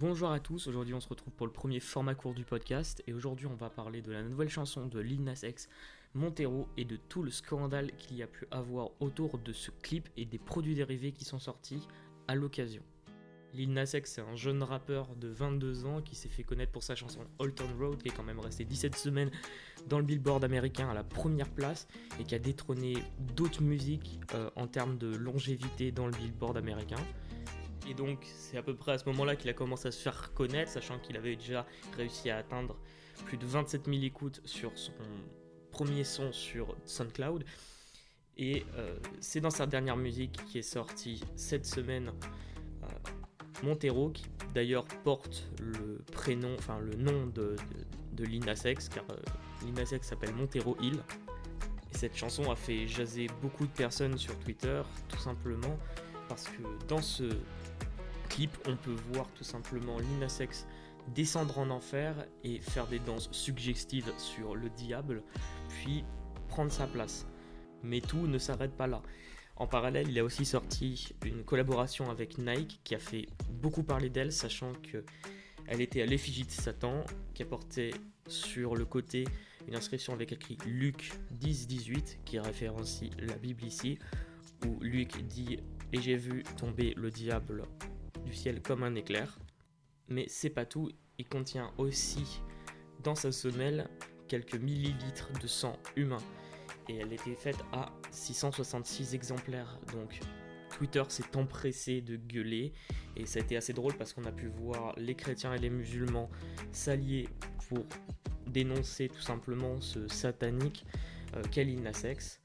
[0.00, 3.12] Bonjour à tous, aujourd'hui on se retrouve pour le premier format court du podcast et
[3.12, 5.68] aujourd'hui on va parler de la nouvelle chanson de Lil Nas X,
[6.14, 10.08] Montero et de tout le scandale qu'il y a pu avoir autour de ce clip
[10.16, 11.88] et des produits dérivés qui sont sortis
[12.28, 12.80] à l'occasion.
[13.54, 16.84] Lil Nas X c'est un jeune rappeur de 22 ans qui s'est fait connaître pour
[16.84, 19.32] sa chanson Old Town Road qui est quand même resté 17 semaines
[19.88, 21.88] dans le billboard américain à la première place
[22.20, 23.02] et qui a détrôné
[23.34, 27.02] d'autres musiques euh, en termes de longévité dans le billboard américain.
[27.86, 30.32] Et donc, c'est à peu près à ce moment-là qu'il a commencé à se faire
[30.34, 32.76] connaître, sachant qu'il avait déjà réussi à atteindre
[33.24, 34.92] plus de 27 000 écoutes sur son
[35.70, 37.44] premier son sur SoundCloud.
[38.36, 42.12] Et euh, c'est dans sa dernière musique qui est sortie cette semaine,
[42.82, 42.86] euh,
[43.64, 44.24] Montero, qui
[44.54, 47.56] d'ailleurs porte le prénom, enfin le nom de,
[48.12, 49.16] de, l'Inasex, car euh,
[49.64, 51.02] l'Inasex s'appelle Montero Hill.
[51.92, 55.76] Et cette chanson a fait jaser beaucoup de personnes sur Twitter, tout simplement
[56.28, 57.24] parce que dans ce
[58.28, 60.66] clip, on peut voir tout simplement Lina Sex
[61.14, 62.14] descendre en enfer
[62.44, 65.22] et faire des danses suggestives sur le diable,
[65.68, 66.04] puis
[66.48, 67.26] prendre sa place.
[67.82, 69.02] Mais tout ne s'arrête pas là.
[69.56, 74.08] En parallèle, il a aussi sorti une collaboration avec Nike qui a fait beaucoup parler
[74.08, 75.04] d'elle, sachant que
[75.66, 77.90] elle était à l'effigie de Satan, qui apportait
[78.26, 79.24] sur le côté
[79.66, 83.98] une inscription avec écrit Luc 10-18, qui référencie la Bible ici,
[84.64, 85.58] où Luc dit
[85.92, 87.62] Et j'ai vu tomber le diable
[88.24, 89.38] du ciel comme un éclair.
[90.08, 92.40] Mais c'est pas tout, il contient aussi
[93.02, 93.88] dans sa semelle
[94.28, 96.22] quelques millilitres de sang humain.
[96.88, 99.78] Et elle était faite à 666 exemplaires.
[99.92, 100.20] Donc
[100.76, 102.72] Twitter s'est empressé de gueuler.
[103.16, 105.70] Et ça a été assez drôle parce qu'on a pu voir les chrétiens et les
[105.70, 106.30] musulmans
[106.72, 107.28] s'allier
[107.68, 107.84] pour
[108.46, 110.86] dénoncer tout simplement ce satanique
[111.36, 112.40] euh, Kalina Sex.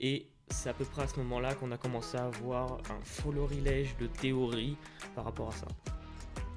[0.00, 3.96] Et c'est à peu près à ce moment-là qu'on a commencé à avoir un florilège
[3.98, 4.76] de théories
[5.14, 5.66] par rapport à ça.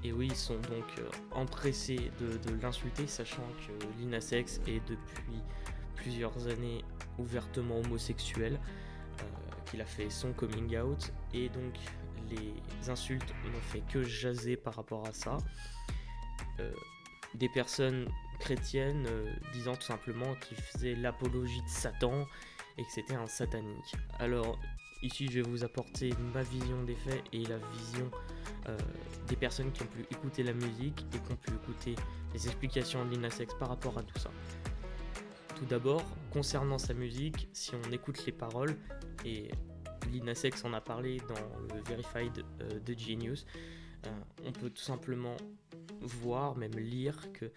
[0.04, 5.42] Et oui, ils sont donc euh, empressés de, l'insulter, sachant que Lina Sex est depuis
[5.96, 6.86] plusieurs années
[7.18, 9.26] ouvertement homosexuel, euh,
[9.66, 11.74] qu'il a fait son coming out, et donc
[12.30, 15.38] les insultes n'ont fait que jaser par rapport à ça.
[16.60, 16.72] Euh,
[17.36, 18.08] des personnes
[18.40, 19.08] chrétiennes
[19.52, 22.26] disant tout simplement qu'il faisait l'apologie de Satan,
[22.80, 23.96] et que c'était un satanique.
[24.20, 24.58] Alors
[25.04, 28.10] ici je vais vous apporter ma vision des faits et la vision
[28.68, 28.78] euh,
[29.28, 31.96] des personnes qui ont pu écouter la musique et qui ont pu écouter
[32.34, 34.32] les explications de Lina Sex par rapport à tout ça.
[35.56, 38.78] Tout d'abord, concernant sa musique, si on écoute les paroles,
[39.26, 39.52] et
[40.10, 43.46] Lina Sex en a parlé dans le Verified euh, de Genius,
[44.06, 44.10] euh,
[44.46, 45.36] on peut tout simplement
[46.02, 47.52] voir, même lire que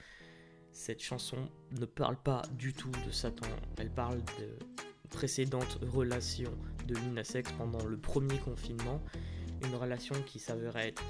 [0.72, 3.46] cette chanson ne parle pas du tout de Satan,
[3.78, 4.58] elle parle de
[5.12, 6.50] précédente relation
[6.86, 9.00] de Lina Sex pendant le premier confinement,
[9.64, 11.02] une relation qui s'avérait être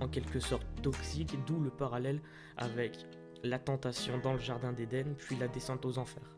[0.00, 2.20] en quelque sorte toxique, d'où le parallèle
[2.56, 3.06] avec
[3.42, 6.36] la tentation dans le jardin d'Éden, puis la descente aux enfers.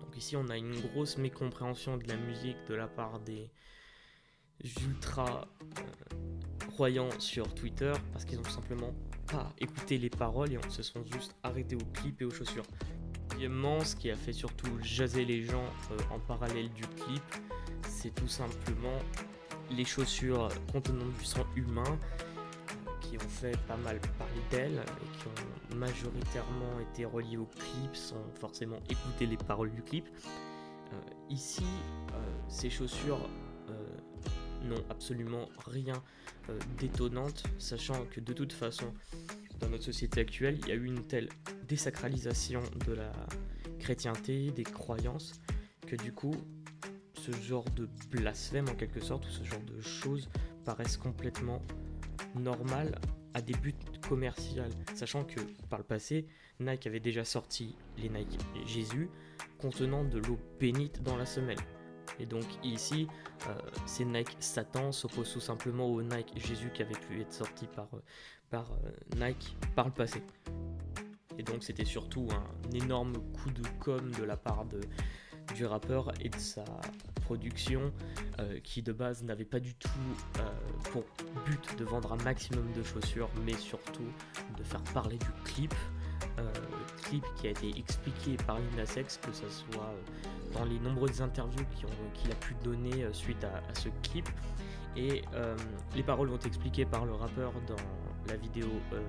[0.00, 3.50] Donc ici on a une grosse mécompréhension de la musique de la part des
[4.82, 8.94] ultra euh, croyants sur Twitter parce qu'ils ont simplement
[9.26, 12.64] pas écouté les paroles et se sont juste arrêtés au clip et aux chaussures.
[13.40, 17.22] Deuxièmement, ce qui a fait surtout jaser les gens euh, en parallèle du clip,
[17.88, 18.98] c'est tout simplement
[19.70, 21.98] les chaussures contenant du sang humain
[23.00, 27.96] qui ont fait pas mal parler d'elles et qui ont majoritairement été reliées au clip
[27.96, 30.06] sans forcément écouter les paroles du clip.
[30.92, 30.96] Euh,
[31.30, 33.26] ici, euh, ces chaussures
[34.64, 35.94] n'ont absolument rien
[36.76, 38.92] d'étonnante, sachant que de toute façon,
[39.60, 41.28] dans notre société actuelle, il y a eu une telle
[41.68, 43.12] désacralisation de la
[43.78, 45.40] chrétienté, des croyances,
[45.86, 46.34] que du coup,
[47.14, 50.28] ce genre de blasphème en quelque sorte, ou ce genre de choses
[50.64, 51.62] paraissent complètement
[52.34, 52.98] normales
[53.34, 53.74] à des buts
[54.08, 54.62] commerciaux,
[54.94, 56.26] sachant que par le passé,
[56.58, 59.08] Nike avait déjà sorti les Nike Jésus
[59.58, 61.58] contenant de l'eau bénite dans la semelle.
[62.20, 63.08] Et donc ici,
[63.48, 63.54] euh,
[63.86, 67.88] ces Nike Satan s'opposent tout simplement au Nike Jésus qui avait pu être sorti par,
[67.94, 70.22] euh, euh, Nike par le passé.
[71.38, 74.66] Et donc c'était surtout un énorme coup de com de la part
[75.54, 76.64] du rappeur et de sa
[77.22, 77.92] production
[78.62, 79.88] qui de base n'avait pas du tout
[80.90, 81.04] pour
[81.46, 84.12] but de vendre un maximum de chaussures mais surtout
[84.58, 85.74] de faire parler du clip.
[87.02, 89.94] Clip qui a été expliqué par Lina Sex, que ce soit
[90.52, 91.64] dans les nombreuses interviews
[92.14, 94.28] qu'il a pu donner suite à, ce clip.
[94.96, 95.22] Et
[95.94, 97.76] les paroles vont être expliquées par le rappeur dans
[98.28, 99.00] la vidéo euh,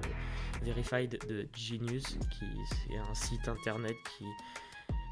[0.61, 4.25] Verified de Genius, qui est un site internet qui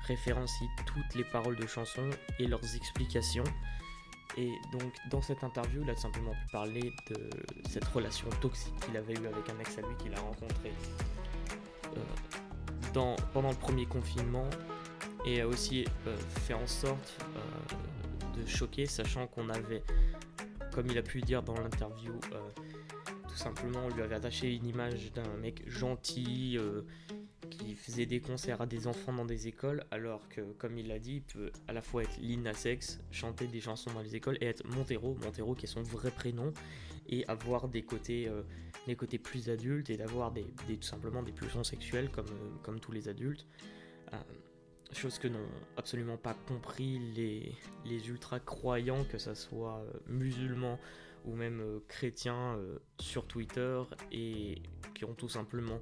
[0.07, 2.09] référencie toutes les paroles de chansons
[2.39, 3.43] et leurs explications.
[4.37, 7.29] Et donc dans cette interview, il a simplement pu parler de
[7.67, 11.18] cette relation toxique qu'il avait eue avec un ex à lui qu'il a rencontré euh,
[12.93, 14.49] dans, pendant le premier confinement
[15.25, 19.83] et a aussi euh, fait en sorte euh, de choquer, sachant qu'on avait,
[20.73, 22.13] comme il a pu dire dans l'interview,
[23.27, 26.57] tout simplement on lui avait attaché une image d'un mec gentil
[27.49, 30.99] qui faisait des concerts à des enfants dans des écoles, alors que, comme il l'a
[30.99, 34.37] dit, il peut à la fois être Lina Sex, chanter des chansons dans les écoles,
[34.41, 36.53] et être Montero, Montero qui est son vrai prénom,
[37.07, 38.43] et avoir des côtés, euh,
[38.87, 42.79] des côtés plus adultes, et d'avoir des, tout simplement des pulsions sexuelles comme, euh, comme
[42.79, 43.45] tous les adultes.
[44.13, 44.17] Euh,
[44.91, 47.53] chose que n'ont absolument pas compris les,
[47.85, 50.79] les ultra-croyants, que ce soit musulmans
[51.25, 52.57] ou même chrétiens
[52.97, 54.63] sur Twitter, et
[54.95, 55.79] qui ont tout simplement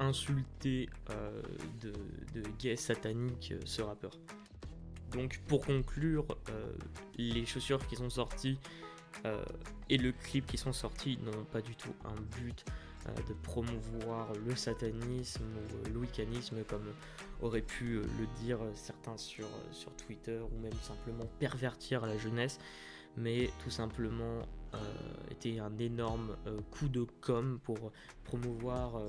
[0.00, 1.42] insulter euh,
[1.80, 1.92] de,
[2.34, 4.12] de gay satanique euh, ce rappeur.
[5.12, 6.72] Donc pour conclure, euh,
[7.16, 8.58] les chaussures qui sont sorties
[9.88, 12.64] et le clip qui sont sortis n'ont pas du tout un but
[13.26, 16.84] de promouvoir le satanisme ou le wiccanisme comme
[17.40, 22.60] auraient pu le dire certains sur, sur Twitter ou même simplement pervertir la jeunesse
[23.16, 24.42] mais tout simplement
[25.30, 26.36] était un énorme
[26.70, 27.90] coup de com pour
[28.24, 29.02] promouvoir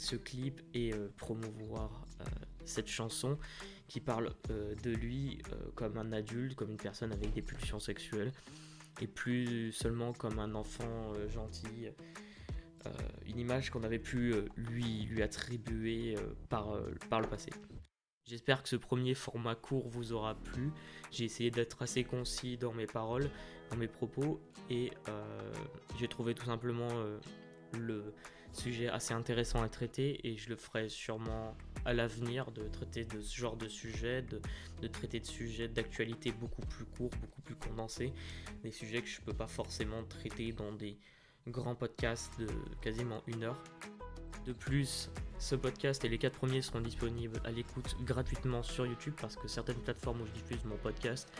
[0.00, 2.24] ce clip et euh, promouvoir euh,
[2.64, 3.38] cette chanson
[3.86, 5.42] qui parle euh, de lui
[5.74, 8.32] comme un adulte, comme une personne avec des pulsions sexuelles
[9.00, 11.88] et plus seulement comme un enfant gentil.
[13.26, 16.16] une image qu'on avait pu lui, lui attribuer
[16.48, 16.76] par,
[17.08, 17.50] par le passé.
[18.24, 20.70] J'espère que ce premier format court vous aura plu.
[21.10, 23.30] J'ai essayé d'être assez concis dans mes paroles,
[23.70, 24.90] dans mes propos, et
[25.98, 26.88] j'ai trouvé tout simplement
[27.78, 28.14] le
[28.52, 33.20] sujet assez intéressant à traiter et je le ferai sûrement à l'avenir de traiter de
[33.20, 38.12] ce genre de sujet, de, traiter de sujets d'actualité beaucoup plus courts, beaucoup plus condensés,
[38.62, 40.98] des sujets que je ne peux pas forcément traiter dans des
[41.48, 42.48] grands podcasts de
[42.80, 43.62] quasiment une heure.
[44.46, 49.14] De plus, ce podcast et les quatre premiers seront disponibles à l'écoute gratuitement sur YouTube
[49.20, 51.30] parce que certaines plateformes où je diffuse mon podcast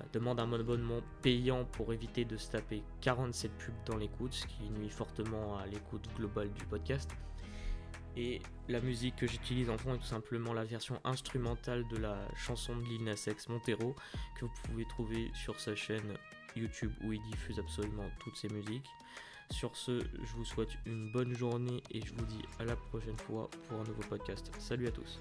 [0.00, 4.46] euh, demandent un abonnement payant pour éviter de se taper 47 pubs dans l'écoute, ce
[4.46, 7.10] qui nuit fortement à l'écoute globale du podcast.
[8.16, 12.18] Et la musique que j'utilise en fond est tout simplement la version instrumentale de la
[12.36, 13.94] chanson de Lil Nas X Montero
[14.38, 16.14] que vous pouvez trouver sur sa chaîne
[16.54, 18.90] YouTube où il diffuse absolument toutes ses musiques.
[19.50, 23.18] Sur ce, je vous souhaite une bonne journée et je vous dis à la prochaine
[23.18, 24.50] fois pour un nouveau podcast.
[24.58, 25.18] Salut à tous.